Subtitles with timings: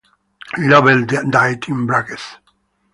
[0.57, 2.37] Lovel died in Bruges.